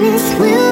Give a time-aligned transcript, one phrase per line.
[0.00, 0.69] be the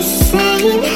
[0.00, 0.93] same